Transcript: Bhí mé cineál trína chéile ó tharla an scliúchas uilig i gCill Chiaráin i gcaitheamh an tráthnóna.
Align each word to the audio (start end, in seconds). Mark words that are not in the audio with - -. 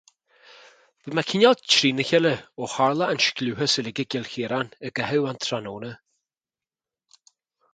Bhí 1.01 1.11
mé 1.17 1.23
cineál 1.31 1.57
trína 1.73 2.05
chéile 2.11 2.31
ó 2.61 2.69
tharla 2.71 3.09
an 3.15 3.21
scliúchas 3.27 3.75
uilig 3.83 4.01
i 4.05 4.07
gCill 4.15 4.27
Chiaráin 4.33 4.73
i 4.89 4.93
gcaitheamh 4.97 5.29
an 5.33 5.41
tráthnóna. 5.47 5.93